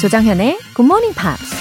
[0.00, 1.54] 조정현의 Good Morning Pops.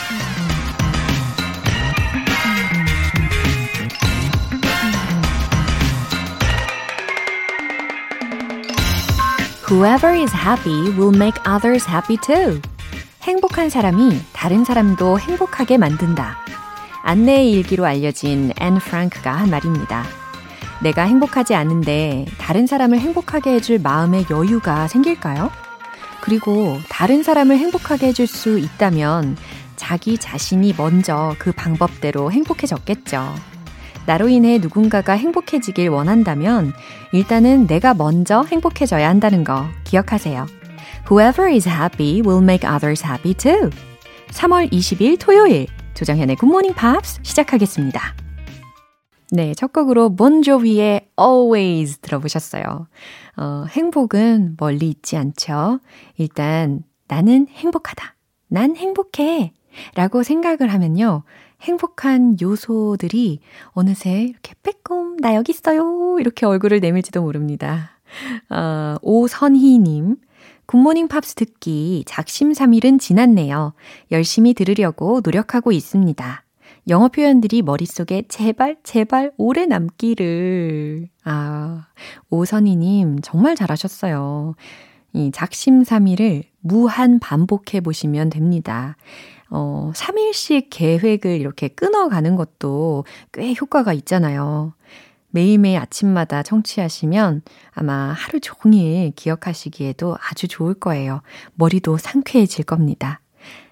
[9.68, 12.62] Whoever is happy will make others happy too.
[13.24, 16.38] 행복한 사람이 다른 사람도 행복하게 만든다.
[17.04, 20.06] 안네의 일기로 알려진 앤 프랑크가 한 말입니다.
[20.82, 25.52] 내가 행복하지 않은데 다른 사람을 행복하게 해줄 마음의 여유가 생길까요?
[26.22, 29.38] 그리고 다른 사람을 행복하게 해줄 수 있다면
[29.76, 33.34] 자기 자신이 먼저 그 방법대로 행복해졌겠죠.
[34.06, 36.74] 나로 인해 누군가가 행복해지길 원한다면
[37.12, 40.48] 일단은 내가 먼저 행복해져야 한다는 거 기억하세요.
[41.10, 43.70] Whoever is happy will make others happy too.
[44.32, 48.29] 3월 20일 토요일 조정현의 Morning Pops 시작하겠습니다.
[49.32, 52.88] 네, 첫 곡으로 본조비의 Always 들어보셨어요.
[53.38, 55.80] 어, 행복은 멀리 있지 않죠.
[56.18, 58.16] 일단 나는 행복하다.
[58.48, 59.54] 난 행복해.
[59.94, 61.24] 라고 생각을 하면요.
[61.62, 66.18] 행복한 요소들이 어느새 이렇게 빼꼼, 나 여기 있어요.
[66.20, 67.92] 이렇게 얼굴을 내밀지도 모릅니다.
[68.50, 70.18] 어, 오선희님.
[70.66, 73.74] 굿모닝 팝스 듣기 작심삼일은 지났네요.
[74.12, 76.44] 열심히 들으려고 노력하고 있습니다.
[76.90, 81.08] 영어 표현들이 머릿속에 제발, 제발 오래 남기를.
[81.24, 81.88] 아,
[82.32, 84.56] 오선희님, 정말 잘하셨어요.
[85.14, 88.98] 이 작심삼일을 무한 반복해 보시면 됩니다.
[89.52, 94.74] 어, 3일씩 계획을 이렇게 끊어가는 것도 꽤 효과가 있잖아요.
[95.32, 101.22] 매일매일 아침마다 청취하시면 아마 하루 종일 기억하시기에도 아주 좋을 거예요.
[101.54, 103.22] 머리도 상쾌해질 겁니다.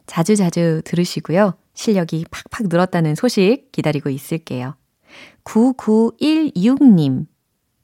[0.06, 1.56] 자주자주 들으시고요.
[1.78, 4.76] 실력이 팍팍 늘었다는 소식 기다리고 있을게요.
[5.44, 7.28] 9916님.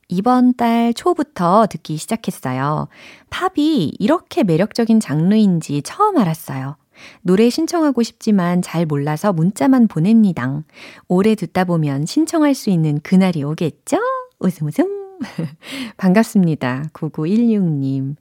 [0.10, 2.88] 이번 달 초부터 듣기 시작했어요.
[3.30, 6.76] 팝이 이렇게 매력적인 장르인지 처음 알았어요.
[7.22, 10.64] 노래 신청하고 싶지만 잘 몰라서 문자만 보냅니다.
[11.08, 13.98] 오래 듣다 보면 신청할 수 있는 그날이 오겠죠?
[14.40, 15.18] 웃음 웃음.
[15.98, 16.90] 반갑습니다.
[16.94, 18.16] 9916님.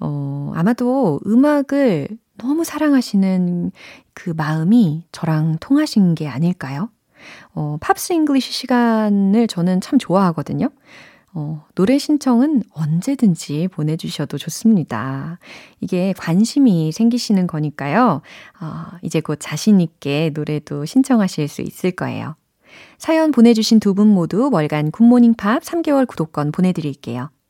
[0.00, 3.70] 어, 아마도 음악을 너무 사랑하시는
[4.14, 6.90] 그 마음이 저랑 통하신 게 아닐까요?
[7.54, 10.70] 어, Pops English 시간을 저는 참 좋아하거든요.
[11.32, 15.38] 어, 노래 신청은 언제든지 보내주셔도 좋습니다.
[15.80, 18.22] 이게 관심이 생기시는 거니까요.
[18.60, 22.34] 어, 이제 곧 자신있게 노래도 신청하실 수 있을 거예요.
[22.98, 27.30] 사연 보내주신 두 분 모두 월간 굿모닝 팝 3개월 구독권 보내드릴게요.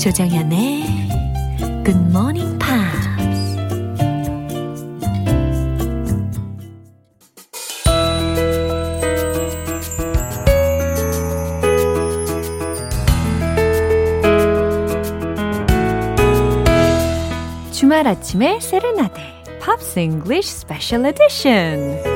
[0.00, 0.82] 조정현의
[1.84, 3.10] 굿모닝 팝스
[17.72, 19.20] 주말 아침에 세레나데
[19.60, 22.09] 팝스 잉글리쉬 스페셜 에디션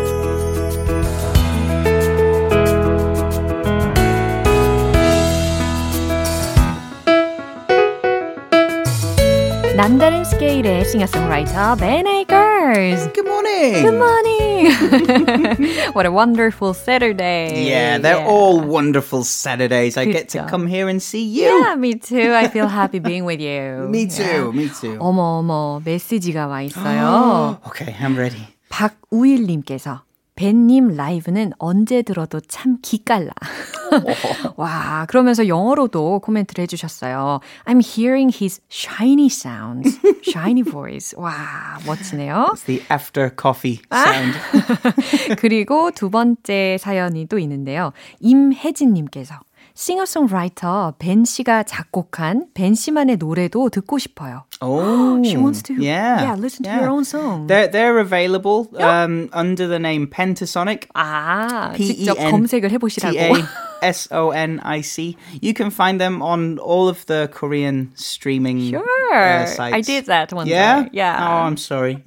[9.76, 13.08] 남다른 스케일의 싱어송라이터 Ben Akers.
[13.14, 13.82] Good morning.
[13.82, 15.94] Good morning.
[15.94, 17.66] what a wonderful Saturday.
[17.70, 18.28] Yeah, they're yeah.
[18.28, 19.96] all wonderful Saturdays.
[19.98, 21.48] I get to come here and see you.
[21.48, 22.34] Yeah, me too.
[22.34, 23.88] I feel happy being with you.
[23.90, 24.24] me too.
[24.24, 24.52] Yeah.
[24.52, 24.98] Me too.
[25.00, 27.60] 어머 어머 메시지가 와 있어요.
[27.68, 28.48] okay, I'm ready.
[28.70, 30.04] 박우일님께서
[30.37, 33.33] 벤님 라이브는 언제 들어도 참 기깔나.
[34.57, 37.41] 와, 그러면서 영어로도 코멘트를 해주셨어요.
[37.67, 41.15] I'm hearing his shiny sounds, shiny voice.
[41.17, 41.33] 와,
[41.87, 42.51] 멋지네요.
[42.53, 44.37] It's the after coffee sound.
[45.39, 47.93] 그리고 두 번째 사연이 또 있는데요.
[48.21, 49.39] 임혜진님께서
[49.75, 54.45] 싱어송라이터 벤 씨가 작곡한 벤 씨만의 노래도 듣고 싶어요.
[54.63, 56.81] Oh, she wants to yeah, yeah listen to yeah.
[56.81, 57.49] your own song.
[57.49, 60.87] They're they're available um, under the name Pentasonic.
[60.95, 63.19] 아, 직접 검색을 해보시라고.
[63.85, 65.17] S O N I C.
[65.41, 68.83] You can find them on all of the Korean streaming Sure.
[69.13, 69.75] uh, sites.
[69.77, 70.85] I did that one Yeah?
[70.85, 70.91] day.
[71.05, 71.17] Yeah.
[71.21, 72.01] Oh, I'm sorry.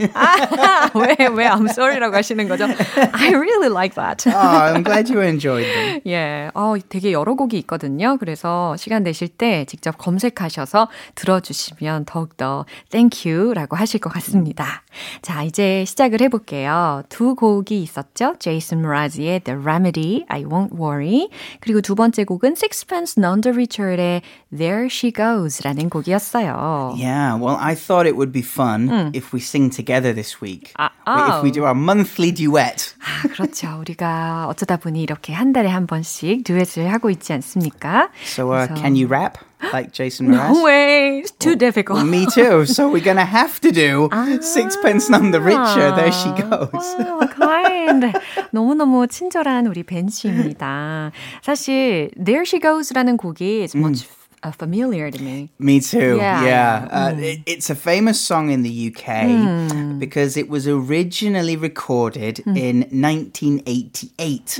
[0.95, 2.65] 왜, 왜 I'm sorry라고 하시는 거죠?
[3.13, 4.25] I really like that.
[4.27, 6.01] oh, I'm glad you enjoyed them.
[6.07, 8.17] 예, 어, 되게 여러 곡이 있거든요.
[8.17, 14.83] 그래서 시간 내실 때 직접 검색하셔서 들어주시면 더욱더 thank you라고 하실 것 같습니다.
[15.21, 17.03] 자, 이제 시작을 해볼게요.
[17.09, 18.35] 두 곡이 있었죠.
[18.39, 21.29] Jason Mraz의 The Remedy, I Won't Worry.
[21.66, 24.22] 그리고 두 번째 곡은 Sixpence None the Richer의
[24.56, 26.94] There She Goes라는 곡이었어요.
[26.98, 30.72] Yeah, well, I thought it would be fun if we sing together this week.
[30.78, 30.90] Ah,
[31.38, 31.52] If we oh.
[31.52, 32.94] do our monthly duet.
[33.02, 33.76] 아, 그렇죠.
[33.80, 38.08] 우리가 어쩌다 보니 이렇게 한 달에 한 번씩 듀엣을 하고 있지 않습니까?
[38.24, 39.38] So, uh, 그래서- can you rap
[39.72, 40.52] like Jason Mraz?
[40.52, 41.20] No way.
[41.20, 42.04] It's too difficult.
[42.04, 42.66] Me too.
[42.66, 44.08] So we're gonna have to do
[44.40, 45.92] sixpence none the richer.
[45.94, 46.70] There she goes.
[46.98, 48.12] Wow, kind.
[48.52, 51.12] 너무너무 친절한 우리 벤 씨입니다.
[51.42, 54.06] 사실 There She Goes라는 곡이 is much
[54.42, 55.50] uh, familiar to me.
[55.58, 56.16] Me too.
[56.16, 56.44] Yeah.
[56.44, 56.88] Yeah.
[56.90, 62.86] Uh, it, it's a famous song in the UK because it was originally recorded in
[62.90, 64.58] 1988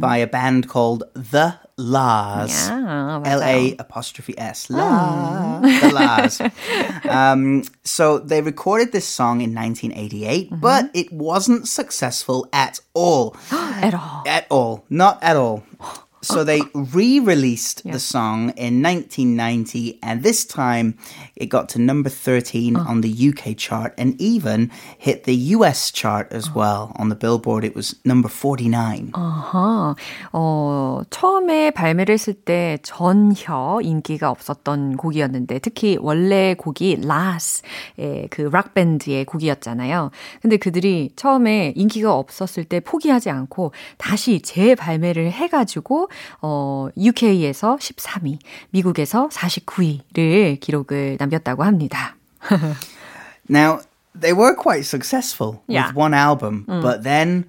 [0.00, 2.67] by a band called The Lars.
[2.67, 4.69] Yeah, L A apostrophe S.
[4.69, 5.59] La.
[5.59, 6.41] The Lars.
[7.09, 13.35] um, so they recorded this song in 1988, but it wasn't successful at all.
[13.51, 14.23] At all.
[14.27, 14.85] At all.
[14.89, 15.63] Not at all.
[16.23, 20.93] So they re-released the song in 1990 and this time
[21.35, 24.69] it got to number 13 on the UK chart and even
[24.99, 26.91] hit the US chart as well.
[26.99, 29.13] On the Billboard it was number 49.
[29.13, 29.95] 아하.
[30.31, 39.25] 어, 처음에 발매를 했을 때 전혀 인기가 없었던 곡이었는데 특히 원래 곡이 라스의 그 락밴드의
[39.25, 40.11] 곡이었잖아요.
[40.41, 46.10] 근데 그들이 처음에 인기가 없었을 때 포기하지 않고 다시 재발매를 해가지고
[46.42, 48.38] 어, UK에서 13위,
[48.70, 52.16] 미국에서 49위를 기록을 남겼다고 합니다.
[53.48, 53.80] Now,
[54.18, 55.88] they were quite successful Yeah.
[55.88, 57.44] with one album, but then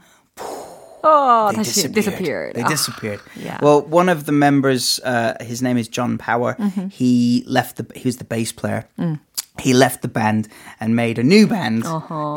[1.03, 1.93] 어, they 다시 disappeared.
[1.95, 2.53] disappeared.
[2.55, 3.21] They 아, disappeared.
[3.35, 3.57] yeah.
[3.61, 6.57] Well, one of the members, uh, his name is John Power.
[6.91, 7.85] He left the.
[7.95, 8.85] He was the bass player.
[9.59, 10.47] He left the band
[10.79, 11.83] and made a new band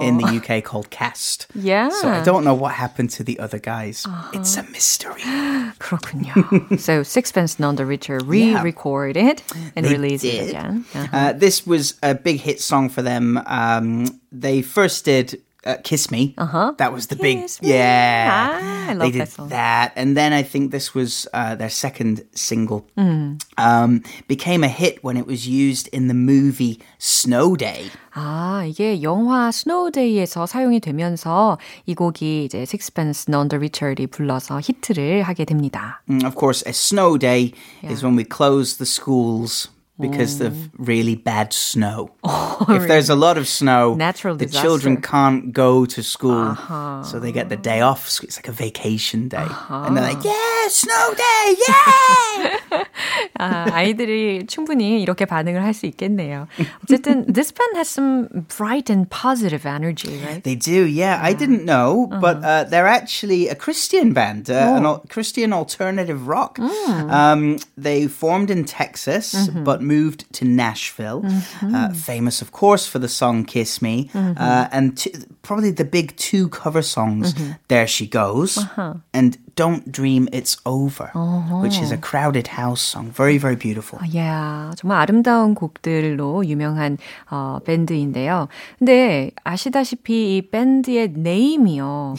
[0.01, 1.47] in the UK called Cast.
[1.55, 1.91] Yeah.
[1.91, 4.07] So I don't know what happened to the other guys.
[4.33, 5.21] It's a mystery.
[5.79, 6.81] 그렇군요.
[6.81, 9.43] so Sixpence None the Richer re-recorded
[9.77, 10.49] and They released it did.
[10.51, 10.85] again.
[10.95, 11.17] Uh-huh.
[11.17, 13.39] Uh, this was a big hit song for them.
[13.45, 16.73] Um, they first did uh, "Kiss Me." Uh-huh.
[16.79, 17.71] That was the big, Kiss Me.
[17.71, 18.29] yeah.
[18.33, 19.49] Ah, I love they did that song.
[19.51, 22.87] that, and then I think this was uh, their second single.
[22.97, 23.41] Mm.
[23.59, 27.91] Um, became a hit when it was used in the movie Snow Day.
[28.13, 35.23] 아, 이게 영화 스노우데이에서 사용이 되면서 이 곡이 이제 Sixpence None the Richer이 불러서 히트를
[35.23, 36.03] 하게 됩니다.
[36.11, 37.53] Mm, Of course, a snow day
[37.85, 39.69] is when we close the schools
[40.01, 40.47] because Oh.
[40.49, 42.09] of really bad snow.
[42.73, 45.13] if there's a lot of snow, Natural the children disaster.
[45.13, 46.57] can't go to school,
[47.05, 48.09] so they get the day off.
[48.09, 52.85] So It's like a vacation day, and they're like, "Yeah, snow day, yeah!"
[53.39, 56.47] 아, 아이들이 충분히 이렇게 반응을 할 수 있겠네요.
[56.85, 60.43] 어쨌든 this band has some bright and positive energy, right?
[60.43, 61.19] They do, yeah.
[61.23, 66.27] I didn't know, but uh, they're actually a Christian band, uh, an al- Christian alternative
[66.29, 66.59] rock.
[66.61, 71.23] Um, they formed in Texas, but moved to Nashville.
[71.63, 75.13] Uh, famous, of course, for the song "Kiss Me," uh, and t-
[75.43, 77.35] probably the big two cover songs:
[77.69, 78.59] "There She Goes"
[79.13, 81.11] and "Don't Dream It's Over,"
[81.63, 83.11] which is a crowded house song.
[83.11, 83.99] Very, very beautiful.
[84.17, 86.99] 야, 정말 아름다운 곡들로 유명한
[87.31, 88.49] 어, 밴드인데요.
[88.79, 92.15] 근데 아시다시피 이 밴드의 네임이요.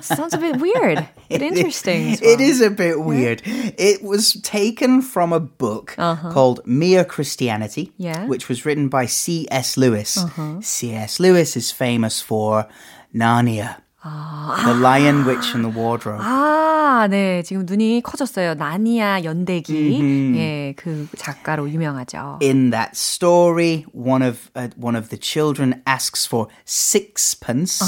[0.00, 2.12] Sounds a bit weird, but interesting.
[2.12, 2.48] as It well.
[2.48, 3.42] is a bit weird.
[3.78, 5.94] It was taken from a book
[6.32, 8.25] called Mere Christianity, Yeah.
[8.27, 9.77] which was written by C.S.
[9.77, 10.17] Lewis.
[10.17, 10.61] Uh-huh.
[10.61, 11.19] C.S.
[11.19, 12.67] Lewis is famous for
[13.13, 16.20] Narnia, The Lion, Witch, and the Wardrobe.
[16.22, 17.42] 아, 네.
[17.42, 18.54] 지금 눈이 커졌어요.
[18.54, 20.34] 나니아 연대기.
[20.38, 22.38] 예, 그 작가로 유명하죠.
[22.40, 27.82] In that story, one of uh, one of the children asks for sixpence,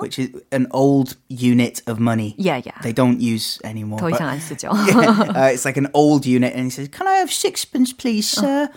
[0.00, 2.34] which is an old unit of money.
[2.38, 2.78] Yeah, yeah.
[2.82, 3.98] They don't use anymore.
[3.98, 4.68] 더 but- 이상 안 쓰죠.
[4.70, 8.68] uh, it's like an old unit, and he says, "Can I have sixpence, please, sir?"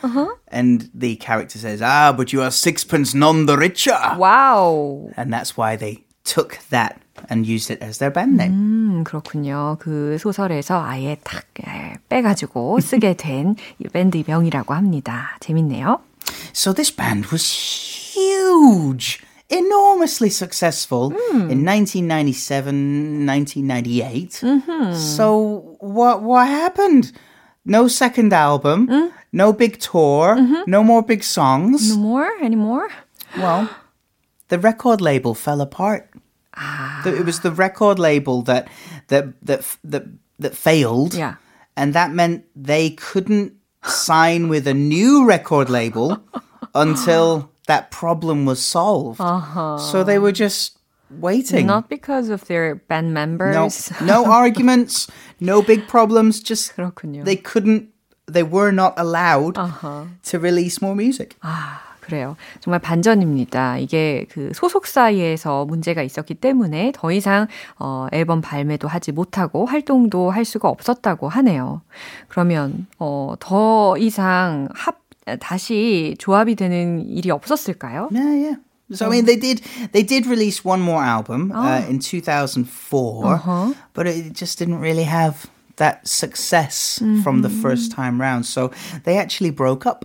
[0.48, 5.12] And the character says, "Ah, but you are sixpence none the richer," 와우.
[5.16, 6.98] and that's why they took that
[7.30, 8.52] and used it as their band name.
[8.54, 9.78] 음, 그렇군요.
[9.80, 13.56] 그 소설에서 아예 탁 예, 빼가지고 쓰게 된이
[13.92, 15.38] 밴드 명이라고 합니다.
[15.40, 16.00] 재밌네요.
[16.54, 17.44] So this band was
[18.14, 19.22] huge.
[19.50, 24.44] Enormously successful in 1997, 1998.
[24.94, 27.14] So, what what happened?
[27.64, 28.90] No second album,
[29.32, 30.36] no big tour,
[30.68, 31.96] no more big songs.
[31.96, 32.28] No more?
[32.42, 32.90] Any more?
[33.38, 33.70] Well,
[34.52, 36.10] the record label fell apart.
[37.04, 38.68] The- It was the record label that
[39.08, 40.06] that that that
[40.40, 41.14] that failed.
[41.14, 41.36] Yeah.
[41.76, 43.54] And that meant they couldn't
[43.84, 46.18] sign with a new record label
[46.74, 49.20] until that problem was solved.
[49.92, 50.78] So they were just
[51.12, 51.68] waiting.
[51.68, 53.92] Not because of their band no, members.
[54.02, 55.08] no arguments,
[55.40, 56.42] no big problems.
[56.42, 57.24] Just 그렇군요.
[57.24, 57.90] they couldn't,
[58.26, 59.56] they were not allowed
[60.24, 61.38] to release more music.
[62.03, 62.37] 그래요.
[62.61, 63.79] 정말 반전입니다.
[63.79, 67.47] 이게 그 소속사에서 문제가 있었기 때문에 더 이상
[67.79, 71.81] 어, 앨범 발매도 하지 못하고 활동도 할 수가 없었다고 하네요.
[72.29, 75.01] 그러면 어, 더 이상 합
[75.39, 78.09] 다시 조합이 되는 일이 없었을까요?
[78.11, 78.57] Yeah, yeah.
[78.93, 84.07] So I mean, they did they did release one more album uh, in 2004, but
[84.07, 88.45] it just didn't really have that success from the first time round.
[88.45, 88.71] So
[89.05, 90.05] they actually broke up.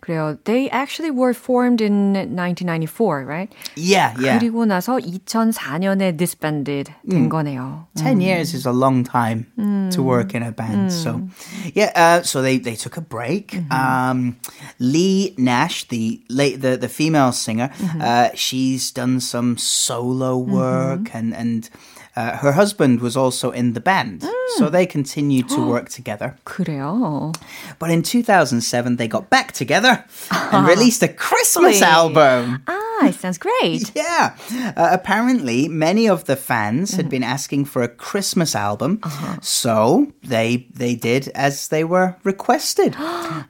[0.00, 0.38] 그래요.
[0.44, 3.52] They actually were formed in 1994, right?
[3.76, 4.38] Yeah, yeah.
[4.38, 7.86] 그리고 나서 2004년에 disbanded 된 거네요.
[7.96, 9.46] 10 years is a long time
[9.92, 10.90] to work in a band.
[10.90, 11.28] So,
[11.74, 13.58] yeah, uh, so they, they took a break.
[13.70, 14.36] Um,
[14.78, 21.34] Lee Nash, the late, the, the female singer, uh, she's done some solo work and,
[21.34, 21.68] and
[22.16, 24.24] uh, her husband was also in the band.
[24.58, 26.36] So they continued to work together.
[26.44, 27.32] 그래요.
[27.78, 31.86] But in 2007, they got back together and released a Christmas Lovely.
[31.86, 32.62] album.
[32.66, 33.90] Ah, it sounds great.
[33.94, 34.36] Yeah.
[34.76, 39.00] Uh, apparently, many of the fans had been asking for a Christmas album,
[39.42, 42.94] so they they did as they were requested.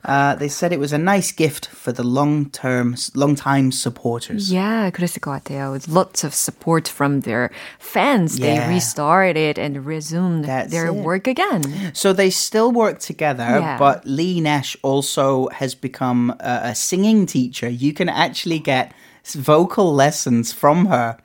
[0.04, 4.52] uh, they said it was a nice gift for the long term, long time supporters.
[4.52, 5.72] Yeah, 그랬을 것 같아요.
[5.72, 8.66] With lots of support from their fans, Yeah.
[8.66, 10.94] they restarted and resumed That's their it.
[10.94, 11.90] work again.
[11.92, 13.78] So they still work together, Yeah.
[13.78, 17.68] but Lee Nash also has become a, a singing teacher.
[17.68, 18.94] You can actually get s-
[19.33, 21.17] vocal lessons from her,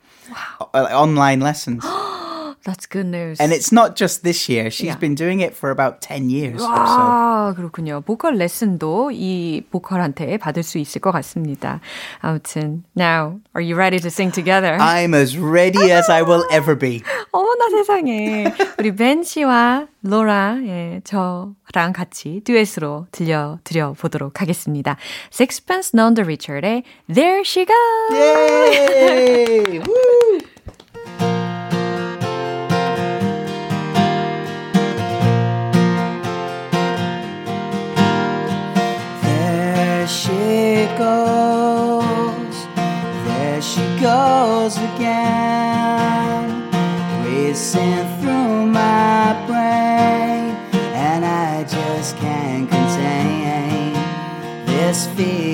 [0.73, 1.85] uh, online lessons.
[2.64, 3.38] That's good news.
[3.40, 4.70] And it's not just this year.
[4.70, 4.98] She's Yeah.
[4.98, 6.98] been doing it for about 10 years or so.
[6.98, 8.00] 아, 그렇군요.
[8.02, 11.80] 보컬 레슨도 이 보컬한테 받을 수 있을 것 같습니다.
[12.20, 14.76] 아무튼, now, are you ready to sing together?
[14.78, 17.02] I'm as ready as I will ever be.
[17.32, 18.52] 어머나 세상에.
[18.78, 24.96] 우리 벤 씨와 로라, 예, 저랑 같이 듀엣으로 들려드려 보도록 하겠습니다.
[25.32, 28.14] Sixpence None the Richer의 There She Goes!
[28.16, 29.82] Yay!
[40.81, 42.65] she goes,
[43.25, 46.43] there she goes again,
[47.23, 50.55] racing through my brain,
[50.95, 53.93] and I just can't contain
[54.65, 55.50] this feeling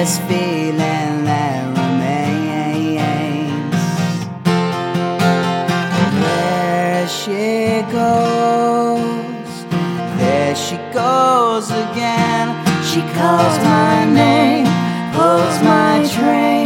[0.00, 3.00] this feeling that remains.
[6.22, 9.52] There she goes.
[10.16, 12.46] There she goes again.
[12.82, 14.64] She calls my name,
[15.12, 16.59] pulls my train.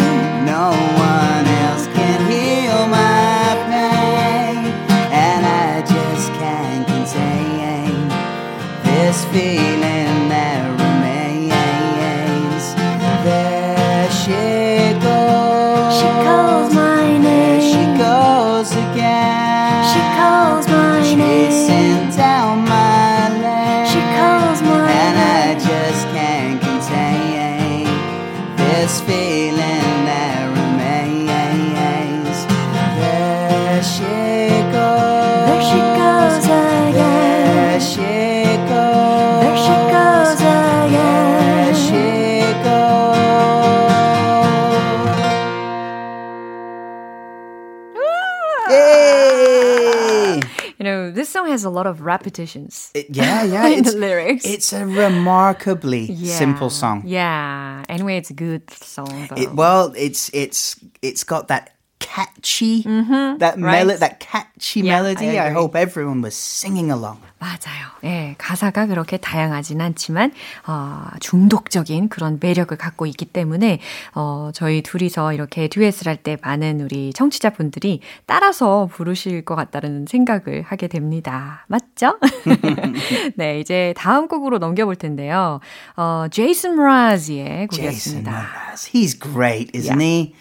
[50.85, 52.91] You know, this song has a lot of repetitions.
[52.93, 53.69] It- yeah, yeah.
[53.69, 54.45] in it's, the lyrics.
[54.45, 56.37] It's a remarkably Yeah.
[56.37, 57.05] simple song.
[57.07, 57.83] Yeah.
[57.89, 59.37] Anyway, it's a good song though.
[59.41, 61.71] It, well, it's it's it's got that
[62.01, 63.85] catchy that right.
[63.87, 65.39] melody that catchy Yeah, melody.
[65.39, 67.19] I I, hope everyone was singing along.
[67.41, 67.93] 맞아요.
[68.05, 70.33] 예, 가사가 그렇게 다양하진 않지만
[70.67, 73.81] 어, 중독적인 그런 매력을 갖고 있기 때문에
[74.15, 80.63] 어, 저희 둘이서 이렇게 듀엣을 할 때 많은 우리 청취자분들이 따라서 부르실 것 같다는 생각을
[80.67, 81.67] 하게 됩니다.
[81.69, 82.19] 맞죠?
[83.37, 85.61] 네, 이제 다음 곡으로 넘겨볼 텐데요.
[85.97, 88.31] 어, Jason 곡이었습니다.
[88.31, 90.35] Mraz, he's great, isn't he?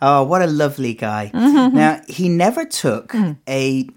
[0.00, 1.07] Oh, what a lovely guy.
[1.08, 1.76] Mm-hmm.
[1.76, 3.36] Now he never took mm.
[3.48, 3.88] a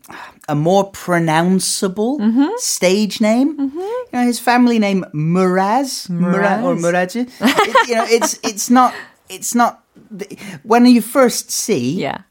[0.47, 2.49] a more pronounceable mm-hmm.
[2.57, 3.57] stage name.
[3.57, 3.79] Mm-hmm.
[3.79, 7.15] You know, his family name Muraz, Mura- or Muraz.
[7.15, 7.87] Muraji.
[7.87, 8.93] You know, it's it's not
[9.29, 9.83] it's not
[10.63, 12.21] when you first see Yeah.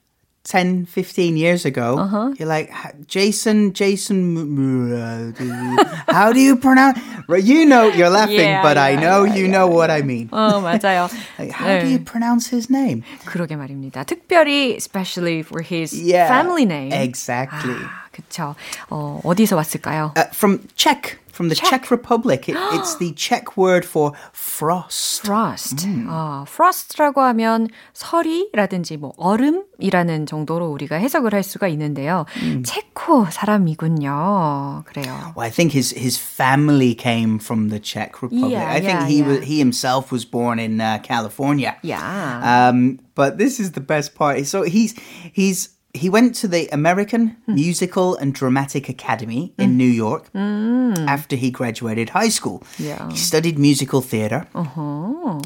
[0.45, 2.29] 10, 15 years ago, Uh-huh.
[2.37, 5.33] you're like, "H- Jason, Jason, M- Murad-
[6.07, 7.01] how do you pronounce?
[7.27, 10.03] Right, you know, you're laughing, Yeah, but I yeah, know yeah, you know what I
[10.05, 10.29] mean.
[10.29, 11.09] 어, 맞아요.
[11.41, 11.97] Like, how do 네.
[11.97, 13.01] you pronounce his name?
[13.25, 14.05] 그러게 말입니다.
[14.05, 16.93] 특별히 especially for his Yeah, family name.
[16.93, 17.81] exactly.
[18.09, 18.55] 아, 그쵸.
[18.89, 20.13] 어, 어디서 왔을까요?
[20.17, 21.91] Uh, from Czech, from the Czech, Czech.
[21.91, 22.47] Republic.
[22.47, 25.25] It, it's the Czech word for frost.
[25.25, 25.85] frost.
[26.07, 32.25] 어, frost라고 하면 서리라든지 뭐 얼음이라는 정도로 우리가 해석을 할 수가 있는데요.
[32.63, 34.83] 체코 사람이군요.
[34.85, 35.33] 그래요.
[35.35, 38.51] Well, I think his his family came from the Czech Republic.
[38.51, 39.27] Yeah, I think yeah, he yeah.
[39.27, 41.75] was he himself was born in uh, California.
[41.83, 41.99] Yeah.
[41.99, 44.45] Um, but this is the best part.
[44.45, 44.95] So he's
[45.33, 51.51] he's he went to the American Musical and Dramatic Academy in New York after he
[51.51, 52.63] graduated high school.
[52.77, 53.09] Yeah.
[53.09, 54.45] He studied musical theater.
[54.53, 55.39] Uh-huh.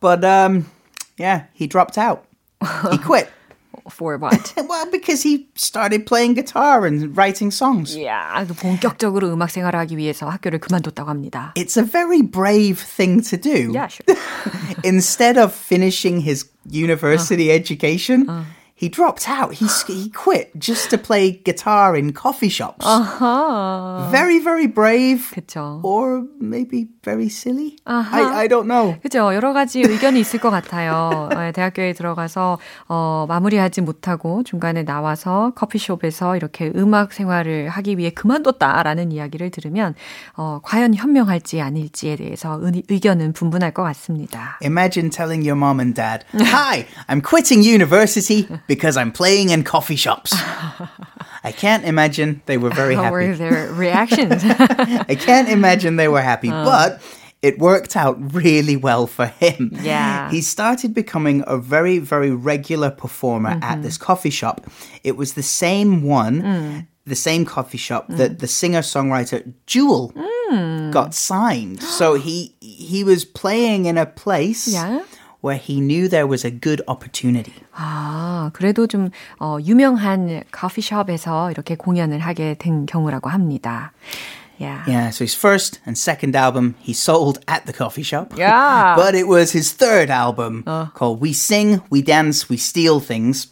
[0.00, 0.66] But um,
[1.18, 2.24] yeah, he dropped out.
[2.90, 3.30] he quit.
[3.90, 4.52] For what?
[4.56, 7.96] Well, because he started playing guitar and writing songs.
[7.96, 11.52] 야, 본격적으로 음악 생활을 하기 위해서 학교를 그만뒀다고 합니다.
[11.56, 13.72] It's a very brave thing to do.
[13.72, 14.16] Yeah, sure.
[14.82, 18.26] Instead of finishing his university education,
[18.80, 19.54] he dropped out.
[19.54, 22.84] He s- he quit just to play guitar in coffee shops.
[22.86, 24.08] 아하.
[24.12, 25.80] Very very brave, 그쵸.
[25.82, 27.76] or maybe very silly.
[27.86, 28.96] I I don't know.
[29.02, 29.32] 그죠.
[29.34, 31.30] 여러 가지 의견이 있을 것 같아요.
[31.32, 39.10] 어, 대학교에 들어가서 어, 마무리하지 못하고 중간에 나와서 커피숍에서 이렇게 음악 생활을 하기 위해 그만뒀다라는
[39.10, 39.94] 이야기를 들으면
[40.36, 44.58] 어, 과연 현명할지 아닐지에 대해서 의, 의견은 분분할 것 같습니다.
[44.62, 49.97] Imagine telling your mom and dad, "Hi, I'm quitting university Because I'm playing in coffee
[49.97, 50.31] shops."
[51.43, 53.05] I can't imagine they were very happy.
[53.05, 54.43] How were their reactions?
[55.11, 56.63] I can't imagine they were happy, uh.
[56.63, 57.01] but
[57.41, 59.71] it worked out really well for him.
[59.81, 60.29] Yeah.
[60.29, 63.81] He started becoming a very, very regular performer at mm-hmm.
[63.81, 64.69] this coffee shop.
[65.03, 66.87] It was the same one, mm.
[67.05, 70.91] the same coffee shop that the singer songwriter Jewel mm.
[70.91, 71.81] got signed.
[71.81, 75.03] So he he was playing in a place Yeah
[75.40, 77.54] where he knew there was a good opportunity.
[77.74, 83.92] 아, 그래도 좀 어, 유명한 커피숍에서 이렇게 공연을 하게 된 경우라고 합니다.
[84.58, 84.82] Yeah.
[84.88, 88.32] Yeah, so his first and second album he sold at the coffee shop.
[88.38, 88.96] Yeah.
[88.96, 93.48] but it was his third album called We Sing, We Dance, We Steal Things.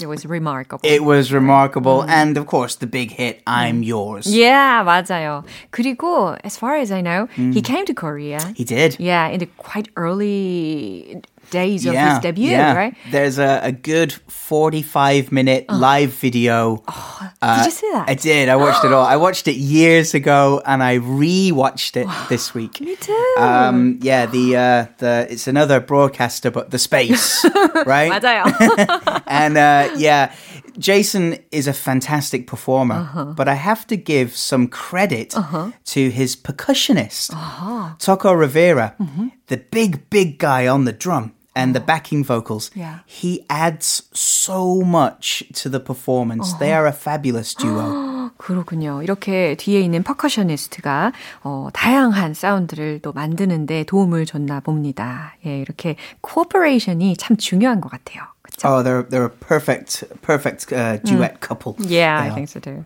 [0.00, 0.80] It was remarkable.
[0.84, 2.04] It was remarkable.
[2.04, 4.26] And of course, the big hit, I'm Yours.
[4.26, 5.44] Yeah, 맞아요.
[5.72, 8.52] 그리고 as far as I know, he came to Korea.
[8.54, 8.96] He did.
[9.00, 11.22] Yeah, in the quite early
[11.53, 12.75] days of yeah, his debut, yeah.
[12.75, 12.95] right?
[13.11, 15.77] There's a, a good 45 minute oh.
[15.77, 16.83] live video.
[16.87, 18.09] Oh, uh, did you see that?
[18.09, 18.49] I did.
[18.49, 19.05] I watched it all.
[19.05, 22.81] I watched it years ago and I re-watched it this week.
[22.81, 23.35] Me too.
[23.37, 27.45] Um, yeah, the uh, the it's another broadcaster, but the space,
[27.85, 28.23] right?
[29.27, 30.33] and uh, yeah,
[30.77, 33.25] Jason is a fantastic performer, uh-huh.
[33.37, 35.71] but I have to give some credit uh-huh.
[35.85, 38.35] to his percussionist, uh-huh.
[38.35, 39.27] Rivera, mm-hmm.
[39.47, 42.78] the big, big guy on the drum And the backing vocals, Oh.
[42.78, 42.98] Yeah.
[43.04, 46.50] he adds so much to the performance.
[46.52, 46.58] Uh-huh.
[46.60, 48.30] They are a fabulous duo.
[48.36, 49.02] 그렇군요.
[49.02, 51.10] 이렇게 뒤에 있는 퍼커셔니스트가
[51.42, 55.34] 어, 다양한 사운드를 또 만드는데 도움을 줬나 봅니다.
[55.46, 58.22] 예, 이렇게 코퍼레이션이 참 중요한 것 같아요.
[58.42, 58.68] 그렇죠?
[58.68, 61.74] oh, they're they're a perfect, perfect uh, duet couple.
[61.74, 61.90] Mm.
[61.90, 62.34] yeah, They I are.
[62.34, 62.84] think so too.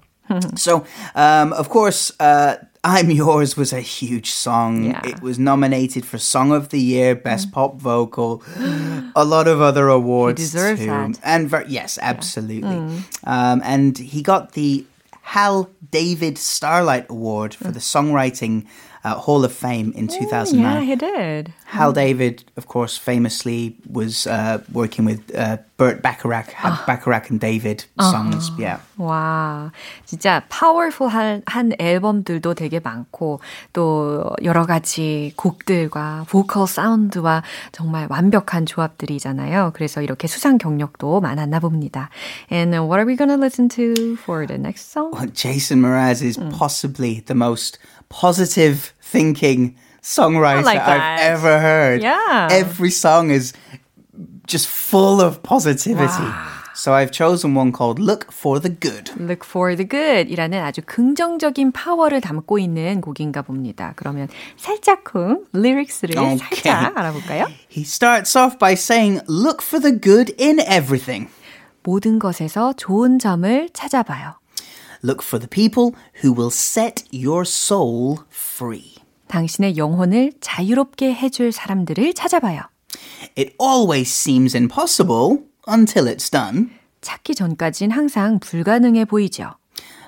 [0.55, 0.85] So,
[1.15, 4.85] um, of course, uh, I'm Yours was a huge song.
[4.85, 5.01] Yeah.
[5.05, 8.43] It was nominated for Song of the Year, Best Pop Vocal,
[9.15, 10.41] a lot of other awards.
[10.41, 10.87] deserves too.
[10.87, 11.19] that.
[11.23, 12.77] And ver- yes, absolutely.
[13.23, 14.85] Um, and he got the
[15.21, 18.65] Hal David Starlight Award for the songwriting
[19.06, 20.60] uh, Hall of Fame in 2009.
[20.62, 21.52] yeah, he did.
[21.66, 27.40] Hal David, of course, famously was uh, working with uh, Burt Bacharach, had Bacharach and
[27.40, 28.50] David songs.
[28.58, 28.78] Yeah.
[28.98, 29.72] 와,
[30.06, 33.40] 진짜 파워풀한 한 앨범들도 되게 많고
[33.72, 39.72] 또 여러 가지 곡들과 보컬 사운드와 정말 완벽한 조합들이잖아요.
[39.74, 42.10] 그래서 이렇게 수상 경력도 많았나 봅니다.
[42.52, 45.10] And what are we going to listen to for the next song?
[45.12, 47.78] Well, Jason Mraz is possibly the most
[48.12, 51.20] positive thinking songwriter like I've that.
[51.20, 52.02] ever heard.
[52.02, 52.48] Yeah.
[52.50, 53.52] Every song is
[54.46, 56.26] just full of positivity.
[56.74, 59.10] So I've chosen one called Look for the Good.
[59.20, 63.92] Look for the good 이라는 아주 긍정적인 파워를 담고 있는 곡인가 봅니다.
[63.94, 66.38] 그러면 살짝쿵 리릭스를 오케이.
[66.38, 67.46] 살짝 알아볼까요?
[67.70, 71.28] He starts off by saying, Look for the good in everything.
[71.82, 74.34] 모든 것에서 좋은 점을 찾아봐요.
[75.04, 75.94] Look for the people
[76.24, 78.94] who will set your soul free.
[79.27, 82.61] 당신의 영혼을 자유롭게 해줄 사람들을 찾아봐요.
[83.37, 86.69] It always seems impossible until it's done.
[87.01, 89.51] 찾기 전까진 항상 불가능해 보이죠.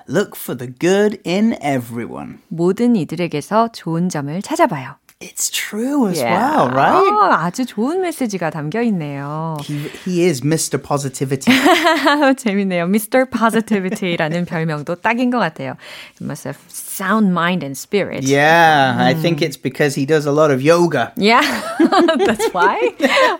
[0.08, 2.38] Look for the good in everyone.
[2.48, 4.96] 모든 이들에게서 좋은 점을 찾아봐요.
[5.21, 7.09] It's true as well, right?
[7.31, 9.55] 아, 아주 좋은 메시지가 담겨 있네요.
[9.63, 10.77] He, he is Mr.
[10.77, 11.53] Positivity.
[12.35, 12.83] 재밌네요.
[12.85, 13.25] Mr.
[13.31, 15.77] Positivity라는 별명도 딱인 것 같아요.
[16.19, 18.25] He must have sound mind and spirit.
[18.25, 21.13] yeah, I think it's because he does a lot of yoga.
[21.15, 21.41] Yeah,
[22.19, 22.75] that's why.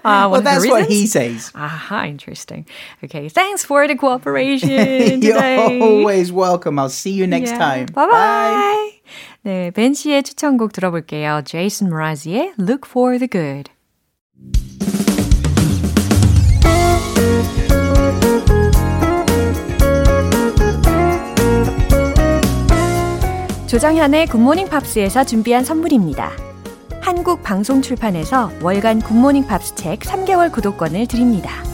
[0.05, 1.11] Uh, Well, one of the that's what he reasons?
[1.11, 1.51] says.
[1.55, 2.65] Aha, interesting.
[3.03, 5.79] Okay, thanks for the cooperation You're today.
[5.81, 6.79] always welcome.
[6.79, 7.57] I'll see you next Yeah.
[7.59, 7.85] time.
[7.91, 8.91] Bye bye.
[9.42, 11.40] 네, 벤 씨의 추천곡 들어볼게요.
[11.46, 13.70] Jason Mraz의 Look for the Good.
[23.66, 26.32] 조정현의 굿모닝 팝스에서 준비한 선물입니다.
[27.00, 31.69] 한국 방송 출판에서 월간 굿모닝 팝스 책 3개월 구독권을 드립니다.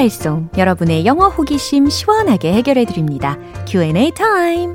[0.00, 3.36] 달쏭 여러분의 영어 호기심 시원하게 해결해 드립니다.
[3.68, 4.74] Q&A 타임.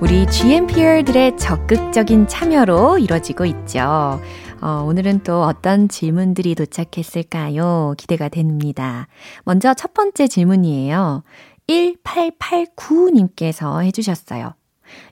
[0.00, 4.20] 우리 GMPR들의 적극적인 참여로 이루어지고 있죠.
[4.60, 7.94] 어, 오늘은 또 어떤 질문들이 도착했을까요?
[7.96, 9.06] 기대가 됩니다.
[9.44, 11.22] 먼저 첫 번째 질문이에요.
[11.68, 14.57] 1889님께서 해주셨어요.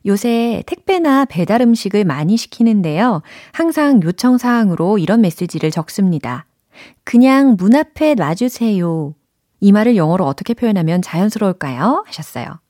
[0.07, 3.23] 요새 택배나 배달 음식을 많이 시키는데요.
[3.53, 6.47] 항상 요청 사항으로 이런 메시지를 적습니다.
[7.05, 9.15] 그냥 문 앞에 놔주세요.
[9.61, 12.05] 이 말을 영어로 어떻게 표현하면 자연스러울까요?
[12.07, 12.61] 하셨어요.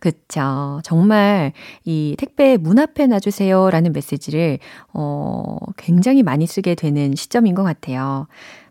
[0.00, 0.80] 그쵸.
[0.82, 1.52] 정말
[1.84, 4.58] 이 택배 문 앞에 놔주세요 라는 메시지를,
[4.92, 8.26] 어, 굉장히 많이 쓰게 되는 시점인 것 같아요.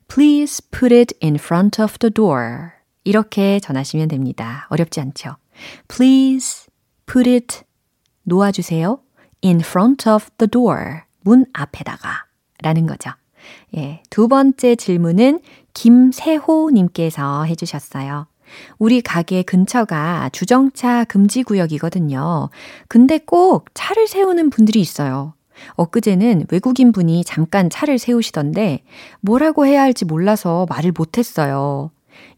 [0.08, 2.72] Please put it in front of the door.
[3.04, 4.68] 이렇게 전하시면 됩니다.
[4.70, 5.38] 어렵지 않죠?
[5.88, 6.68] Please
[7.06, 7.62] put it
[8.30, 9.00] 놓아주세요.
[9.44, 11.02] in front of the door.
[11.22, 12.26] 문 앞에다가.
[12.62, 13.12] 라는 거죠.
[13.76, 14.02] 예.
[14.10, 15.42] 두 번째 질문은
[15.74, 18.28] 김세호님께서 해주셨어요.
[18.78, 22.50] 우리 가게 근처가 주정차 금지 구역이거든요.
[22.88, 25.34] 근데 꼭 차를 세우는 분들이 있어요.
[25.76, 28.84] 엊그제는 외국인 분이 잠깐 차를 세우시던데
[29.22, 31.92] 뭐라고 해야 할지 몰라서 말을 못했어요.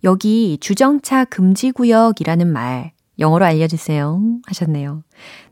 [0.03, 5.03] 여기 주정차 금지 구역이라는 말 영어로 알려주세요 하셨네요.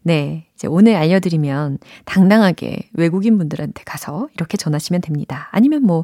[0.01, 5.47] 네, 이제 오늘 알려드리면 당당하게 외국인 분들한테 가서 이렇게 전하시면 됩니다.
[5.51, 6.03] 아니면 뭐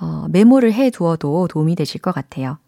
[0.00, 2.58] 어, 메모를 해 두어도 도움이 되실 것 같아요.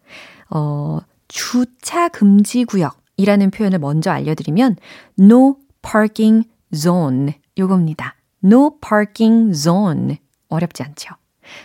[0.49, 4.77] 어, 주차 금지 구역이라는 표현을 먼저 알려드리면
[5.19, 8.15] no parking zone 요겁니다.
[8.43, 11.15] no parking zone 어렵지 않죠?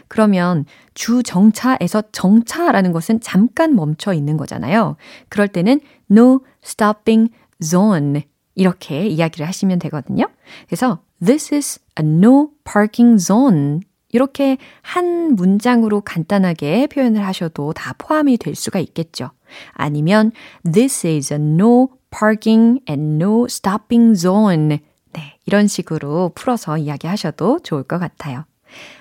[0.08, 0.64] 그러면
[0.94, 4.96] 주 정차에서 정차라는 것은 잠깐 멈춰 있는 거잖아요.
[5.28, 5.80] 그럴 때는
[6.12, 8.22] no stopping zone
[8.54, 10.26] 이렇게 이야기를 하시면 되거든요.
[10.66, 18.36] 그래서 this is a no parking zone 이렇게 한 문장으로 간단하게 표현을 하셔도 다 포함이
[18.36, 19.30] 될 수가 있겠죠.
[19.72, 20.32] 아니면
[20.70, 24.78] this is a no parking and no stopping zone
[25.12, 28.44] 네, 이런 식으로 풀어서 이야기하셔도 좋을 것 같아요.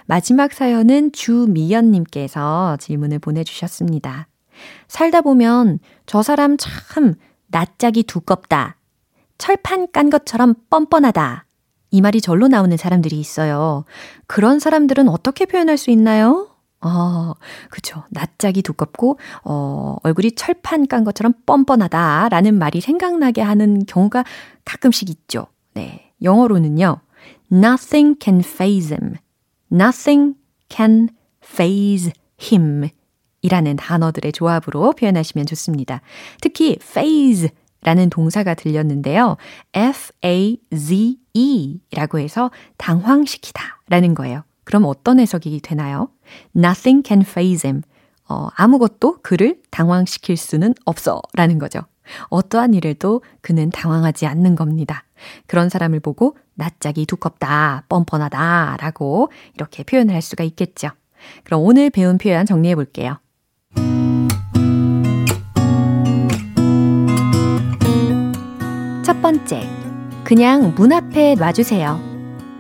[0.06, 4.28] 마지막 사연은 주미연님께서 질문을 보내주셨습니다.
[4.88, 7.16] 살다 보면 저 사람 참
[7.48, 8.78] 낯짝이 두껍다.
[9.38, 11.46] 철판 깐 것처럼 뻔뻔하다.
[11.92, 13.86] 이 말이 절로 나오는 사람들이 있어요.
[14.28, 16.48] 그런 사람들은 어떻게 표현할 수 있나요?
[16.80, 17.34] 아,
[17.70, 18.04] 그쵸.
[18.10, 24.24] 낯짝이 두껍고, 어, 얼굴이 철판 깐 것처럼 뻔뻔하다 라는 말이 생각나게 하는 경우가
[24.66, 25.48] 가끔씩 있죠.
[25.74, 26.12] 네.
[26.24, 27.02] 영어로는요.
[27.52, 29.16] Nothing can phase him.
[29.72, 30.36] Nothing
[30.70, 31.10] can
[31.44, 32.90] phase him.
[33.42, 36.02] 이라는 단어들의 조합으로 표현하시면 좋습니다.
[36.42, 37.50] 특히 phase
[37.84, 39.38] 라는 동사가 들렸는데요.
[39.74, 44.44] F-A-Z-E 라고 해서 당황시키다 라는 거예요.
[44.64, 46.10] 그럼 어떤 해석이 되나요?
[46.56, 47.82] Nothing can phase him.
[48.30, 51.82] 어, 아무것도 그를 당황시킬 수는 없어 라는 거죠.
[52.30, 55.04] 어떠한 일에도 그는 당황하지 않는 겁니다.
[55.48, 60.90] 그런 사람을 보고 낯짝이 두껍다, 뻔뻔하다 라고 이렇게 표현을 할 수가 있겠죠.
[61.44, 63.18] 그럼 오늘 배운 표현 정리해 볼게요.
[69.12, 69.68] 첫 번째,
[70.24, 72.00] 그냥 문 앞에 놔주세요.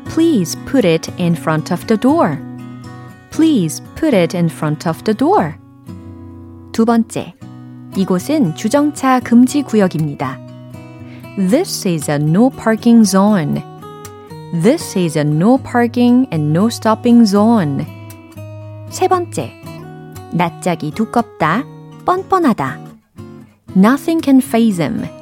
[0.09, 2.37] Please put it in front of the door.
[3.29, 5.53] Please put it in front of the door.
[6.73, 7.35] 두 번째,
[7.95, 10.39] 이곳은 주정차 금지 구역입니다.
[11.37, 13.63] This is a no parking zone.
[14.61, 17.85] This is a no parking and no stopping zone.
[18.89, 19.53] 세 번째,
[20.33, 21.63] 낯짝이 두껍다,
[22.03, 22.77] 뻔뻔하다.
[23.77, 25.20] Nothing can phase him.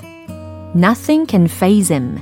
[0.75, 2.19] Nothing can phase him.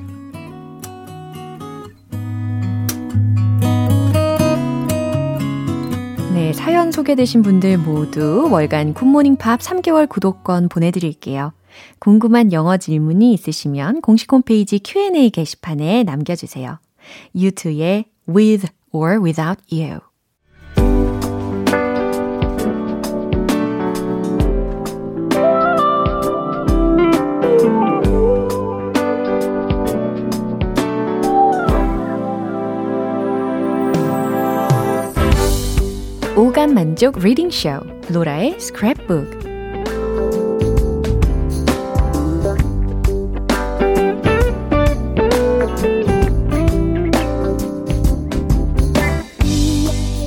[6.33, 11.51] 네, 사연 소개되신 분들 모두 월간 굿모닝 팝 3개월 구독권 보내드릴게요.
[11.99, 16.79] 궁금한 영어 질문이 있으시면 공식 홈페이지 Q&A 게시판에 남겨주세요.
[17.35, 20.06] 유투의 with or without you.
[36.37, 37.79] 오감 만족 reading 쇼
[38.13, 39.47] 로라의 스크랩북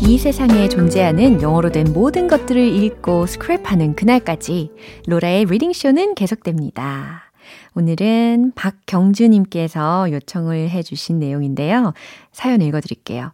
[0.02, 4.72] 이 세상에 존재하는 영어로 된 모든 것들을 읽고 스크랩하는 그날까지
[5.06, 7.30] 로라의 reading 쇼는 계속됩니다.
[7.76, 11.94] 오늘은 박경주님께서 요청을 해주신 내용인데요.
[12.32, 13.30] 사연 읽어드릴게요.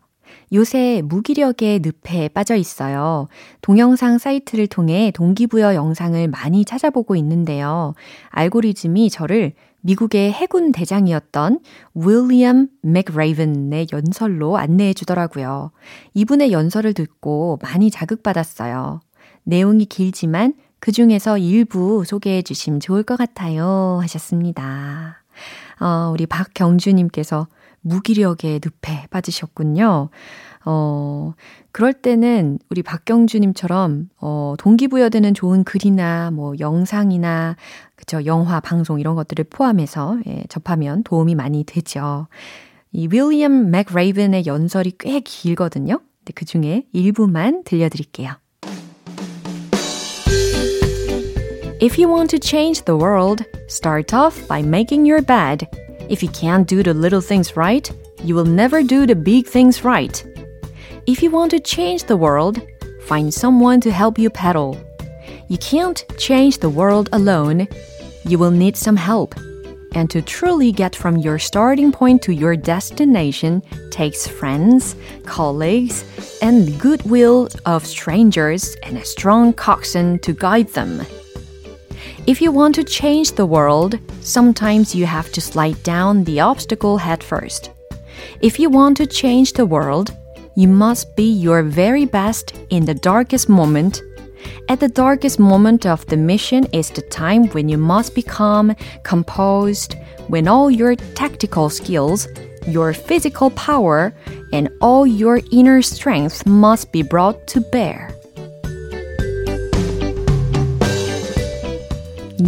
[0.53, 3.29] 요새 무기력의 늪에 빠져 있어요.
[3.63, 7.95] 동영상 사이트를 통해 동기부여 영상을 많이 찾아보고 있는데요.
[8.31, 11.61] 알고리즘이 저를 미국의 해군 대장이었던
[11.95, 15.71] 윌리엄 맥레이븐의 연설로 안내해 주더라고요.
[16.15, 19.01] 이분의 연설을 듣고 많이 자극받았어요.
[19.45, 23.99] 내용이 길지만 그 중에서 일부 소개해 주시면 좋을 것 같아요.
[24.03, 25.23] 하셨습니다.
[25.81, 27.47] 어, 우리 박경주님께서
[27.87, 30.11] 무기력의 늪에 빠지셨군요.
[30.65, 31.35] 어,
[31.71, 37.57] 그럴 때는 우리 박경주님처럼, 어, 동기부여되는 좋은 글이나 뭐 영상이나,
[37.95, 42.27] 그쵸, 영화, 방송 이런 것들을 포함해서, 예, 접하면 도움이 많이 되죠.
[42.93, 46.01] 이 윌리엄 맥레이븐의 연설이 꽤 길거든요.
[46.19, 48.33] 근데 그 중에 일부만 들려드릴게요.
[51.81, 55.69] If you want to change the world, start off by making your bed.
[56.09, 57.91] If you can't do the little things right,
[58.23, 60.25] you will never do the big things right.
[61.07, 62.61] If you want to change the world,
[63.07, 64.79] find someone to help you pedal.
[65.49, 67.69] You can't change the world alone.
[68.25, 69.35] You will need some help.
[69.95, 76.05] And to truly get from your starting point to your destination takes friends, colleagues,
[76.43, 81.01] and the goodwill of strangers and a strong coxswain to guide them.
[82.27, 86.99] If you want to change the world, sometimes you have to slide down the obstacle
[86.99, 87.71] head first.
[88.41, 90.11] If you want to change the world,
[90.57, 94.03] you must be your very best in the darkest moment.
[94.69, 98.75] At the darkest moment of the mission is the time when you must be calm,
[99.05, 99.95] composed,
[100.27, 102.27] when all your tactical skills,
[102.67, 104.13] your physical power,
[104.53, 108.16] and all your inner strength must be brought to bear.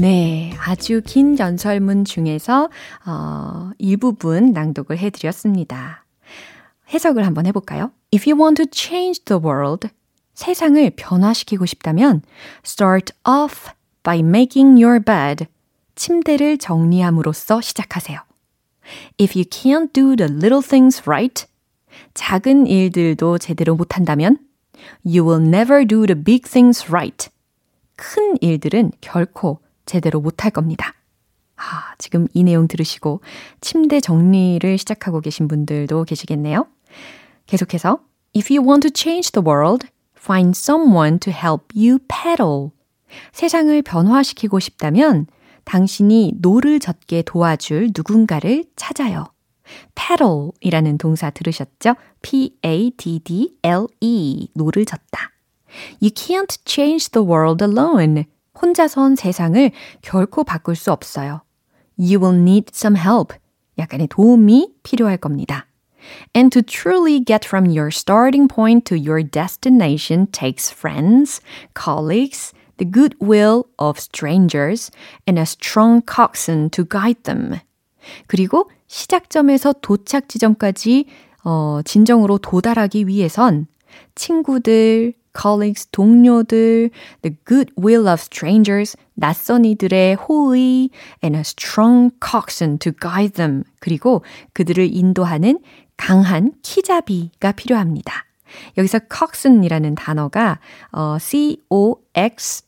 [0.00, 2.68] 네, 아주 긴 연설문 중에서
[3.04, 6.04] 어, 일부분 낭독을 해드렸습니다.
[6.94, 7.90] 해석을 한번 해볼까요?
[8.14, 9.88] If you want to change the world,
[10.34, 12.22] 세상을 변화시키고 싶다면
[12.64, 13.72] start off
[14.04, 15.46] by making your bed.
[15.96, 18.20] 침대를 정리함으로써 시작하세요.
[19.20, 21.44] If you can't do the little things right,
[22.14, 24.38] 작은 일들도 제대로 못한다면
[25.04, 27.30] you will never do the big things right.
[27.96, 29.58] 큰 일들은 결코
[29.88, 30.94] 제대로 못할 겁니다.
[31.56, 33.20] 아, 지금 이 내용 들으시고
[33.60, 36.66] 침대 정리를 시작하고 계신 분들도 계시겠네요.
[37.46, 37.98] 계속해서
[38.36, 42.70] If you want to change the world, find someone to help you paddle.
[43.32, 45.26] 세상을 변화시키고 싶다면
[45.64, 49.24] 당신이 노를 젓게 도와줄 누군가를 찾아요.
[49.94, 51.94] paddle이라는 동사 들으셨죠?
[52.22, 53.38] P-A-D-D-L-E.
[54.54, 55.32] 노를 젓다.
[56.00, 58.24] You can't change the world alone.
[58.60, 59.70] 혼자 선 세상을
[60.02, 61.42] 결코 바꿀 수 없어요.
[61.98, 63.34] You will need some help.
[63.78, 65.66] 약간의 도움이 필요할 겁니다.
[66.34, 71.40] And to truly get from your starting point to your destination takes friends,
[71.74, 74.90] colleagues, the goodwill of strangers,
[75.26, 77.60] and a strong coxswain to guide them.
[78.26, 81.06] 그리고 시작점에서 도착 지점까지
[81.44, 83.66] 어, 진정으로 도달하기 위해선
[84.14, 86.90] 친구들, colleagues, 동료들,
[87.22, 90.90] the goodwill of strangers, 낯선 이들의 호의,
[91.22, 93.64] and a strong coxswain to guide them.
[93.80, 95.60] 그리고 그들을 인도하는
[95.96, 98.24] 강한 키잡이가 필요합니다.
[98.76, 100.58] 여기서 coxswain이라는 단어가
[100.92, 102.62] 어, C-O-X-S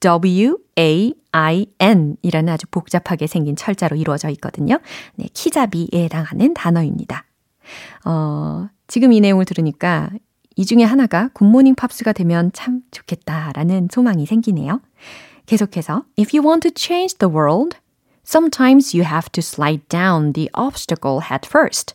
[0.00, 1.16] W-A-I-N
[2.22, 4.78] 이라는 아주 복잡하게 생긴 철자로 이루어져 있거든요.
[5.16, 7.24] 네, 키잡이에 해당하는 단어입니다.
[8.04, 10.10] 어, 지금 이 내용을 들으니까
[10.58, 14.80] 이 중에 하나가 굿모닝 팝스가 되면 참 좋겠다라는 소망이 생기네요.
[15.46, 17.78] 계속해서 If you want to change the world,
[18.26, 21.94] sometimes you have to slide down the obstacle head first.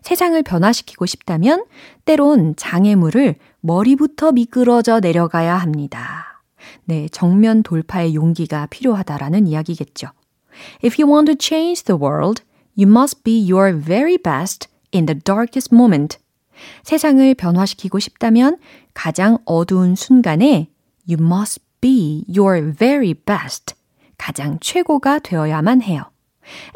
[0.00, 1.66] 세상을 변화시키고 싶다면
[2.06, 6.42] 때론 장애물을 머리부터 미끄러져 내려가야 합니다.
[6.86, 10.08] 네, 정면 돌파의 용기가 필요하다라는 이야기겠죠.
[10.82, 12.42] If you want to change the world,
[12.78, 16.16] you must be your very best in the darkest moment.
[16.82, 18.58] 세상을 변화시키고 싶다면
[18.94, 20.68] 가장 어두운 순간에
[21.08, 23.74] you must be your very best.
[24.18, 26.04] 가장 최고가 되어야만 해요.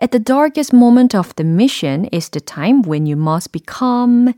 [0.02, 4.32] At the darkest moment of the mission is the time when you must become.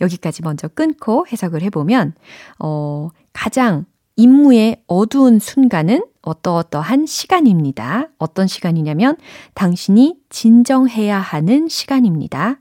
[0.00, 2.14] 여기까지 먼저 끊고 해석을 해보면,
[2.58, 3.86] 어, 가장
[4.16, 8.08] 임무의 어두운 순간은 어떠어떠한 시간입니다.
[8.18, 9.16] 어떤 시간이냐면
[9.54, 12.58] 당신이 진정해야 하는 시간입니다.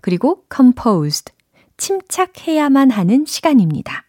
[0.00, 1.32] 그리고 composed,
[1.84, 4.04] 침착해야만 하는 시간입니다.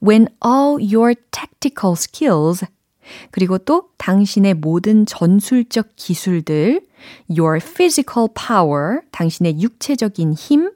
[0.00, 2.64] When all your tactical skills
[3.32, 6.86] 그리고 또 당신의 모든 전술적 기술들,
[7.28, 10.70] your physical power, 당신의 육체적인 힘,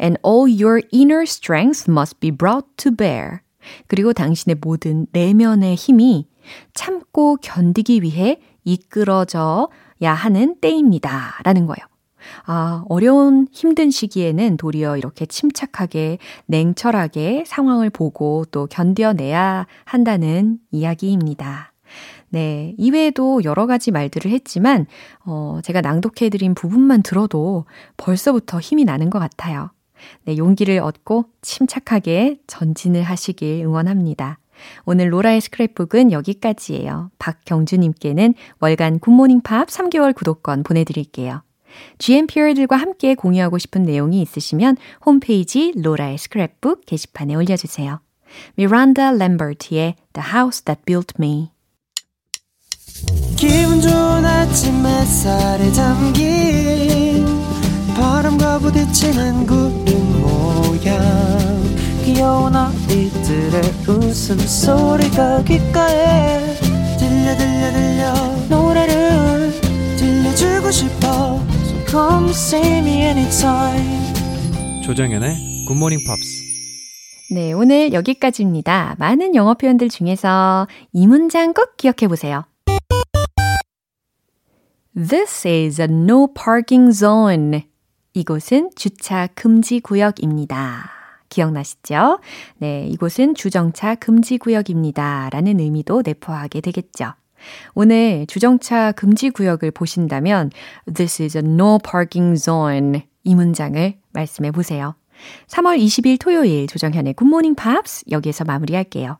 [0.00, 3.40] and all your inner strength must be brought to bear.
[3.88, 6.28] 그리고 당신의 모든 내면의 힘이
[6.72, 11.40] 참고 견디기 위해 이끌어져야 하는 때입니다.
[11.42, 11.89] 라는 거예요.
[12.44, 21.72] 아, 어려운 힘든 시기에는 도리어 이렇게 침착하게 냉철하게 상황을 보고 또 견뎌내야 한다는 이야기입니다.
[22.28, 22.74] 네.
[22.78, 24.86] 이외에도 여러 가지 말들을 했지만,
[25.24, 27.64] 어, 제가 낭독해드린 부분만 들어도
[27.96, 29.70] 벌써부터 힘이 나는 것 같아요.
[30.24, 30.36] 네.
[30.36, 34.38] 용기를 얻고 침착하게 전진을 하시길 응원합니다.
[34.84, 37.10] 오늘 로라의 스크랩북은 여기까지예요.
[37.18, 41.42] 박경주님께는 월간 굿모닝 팝 3개월 구독권 보내드릴게요.
[41.98, 48.00] GMPR들과 함께 공유하고 싶은 내용이 있으시면 홈페이지 로라의 스크랩북 게시판에 올려주세요.
[48.56, 51.50] 미란다 램버트의 The House That Built Me.
[53.36, 57.26] 기분 좋은 아침 햇살에 담긴
[57.94, 61.00] 바람과 부딪히는 구름 모양.
[62.04, 66.54] 귀여운 아이들의 웃음소리가 귓가에
[66.98, 68.30] 들려 들려 들려.
[68.48, 69.52] 노래를
[69.96, 71.49] 들려주고 싶어
[71.90, 74.12] Come see me anytime.
[74.84, 77.34] 조정연의 굿모닝 팝스.
[77.34, 78.94] 네, 오늘 여기까지입니다.
[79.00, 82.44] 많은 영어 표현들 중에서 이 문장 꼭 기억해 보세요.
[84.94, 87.64] This is a no parking zone.
[88.14, 90.90] 이곳은 주차 금지 구역입니다.
[91.28, 92.20] 기억나시죠?
[92.58, 95.30] 네, 이곳은 주정차 금지 구역입니다.
[95.32, 97.14] 라는 의미도 내포하게 되겠죠.
[97.74, 100.50] 오늘 주정차 금지 구역을 보신다면
[100.92, 104.94] This is a no parking zone 이 문장을 말씀해 보세요.
[105.48, 109.18] 3월 20일 토요일 조정현의 Morning Pops 여기에서 마무리할게요.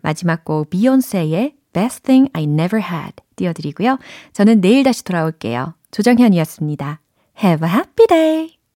[0.00, 3.98] 마지막 곡 비욘세의 Best Thing I Never Had 띄워드리고요.
[4.32, 5.74] 저는 내일 다시 돌아올게요.
[5.90, 7.00] 조정현이었습니다.
[7.42, 8.59] Have a happy day!